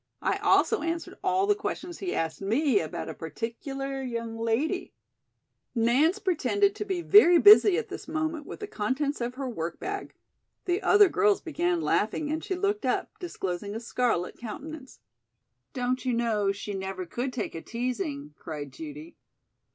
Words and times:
"I 0.23 0.37
also 0.37 0.81
answered 0.81 1.19
all 1.23 1.45
the 1.45 1.53
questions 1.53 1.99
he 1.99 2.11
asked 2.15 2.41
me 2.41 2.79
about 2.79 3.07
a 3.07 3.13
particular 3.13 4.01
young 4.01 4.35
lady" 4.35 4.93
Nance 5.89 6.17
pretended 6.17 6.73
to 6.73 6.85
be 6.85 7.03
very 7.03 7.37
busy 7.37 7.77
at 7.77 7.89
this 7.89 8.07
moment 8.07 8.47
with 8.47 8.61
the 8.61 8.67
contents 8.67 9.21
of 9.21 9.35
her 9.35 9.47
work 9.47 9.79
bag. 9.79 10.15
The 10.65 10.81
other 10.81 11.07
girls 11.07 11.39
began 11.39 11.81
laughing 11.81 12.31
and 12.31 12.43
she 12.43 12.55
looked 12.55 12.83
up, 12.83 13.11
disclosing 13.19 13.75
a 13.75 13.79
scarlet 13.79 14.39
countenance. 14.39 15.01
"Don't 15.71 16.03
you 16.03 16.13
know 16.15 16.51
she 16.51 16.73
never 16.73 17.05
could 17.05 17.31
take 17.31 17.53
a 17.53 17.61
teasing?" 17.61 18.33
cried 18.39 18.73
Judy. 18.73 19.17